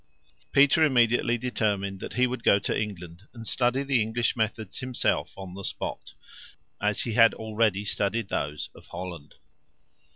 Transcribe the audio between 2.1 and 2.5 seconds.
he would